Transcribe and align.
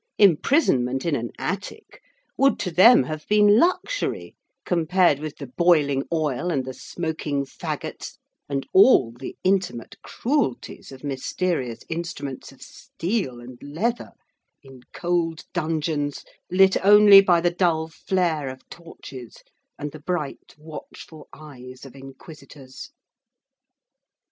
Imprisonment 0.17 1.05
in 1.05 1.15
an 1.15 1.29
attic 1.37 2.01
would 2.35 2.57
to 2.57 2.71
them 2.71 3.03
have 3.03 3.27
been 3.27 3.59
luxury 3.59 4.35
compared 4.65 5.19
with 5.19 5.35
the 5.37 5.45
boiling 5.45 6.03
oil 6.11 6.49
and 6.49 6.65
the 6.65 6.73
smoking 6.73 7.45
faggots 7.45 8.17
and 8.49 8.65
all 8.73 9.11
the 9.11 9.37
intimate 9.43 10.01
cruelties 10.01 10.91
of 10.91 11.03
mysterious 11.03 11.81
instruments 11.87 12.51
of 12.51 12.63
steel 12.63 13.39
and 13.39 13.59
leather, 13.61 14.13
in 14.63 14.81
cold 14.91 15.43
dungeons, 15.53 16.25
lit 16.49 16.75
only 16.83 17.21
by 17.21 17.39
the 17.39 17.51
dull 17.51 17.87
flare 17.87 18.49
of 18.49 18.67
torches 18.69 19.43
and 19.77 19.91
the 19.91 19.99
bright, 20.01 20.55
watchful 20.57 21.27
eyes 21.31 21.85
of 21.85 21.95
inquisitors. 21.95 22.89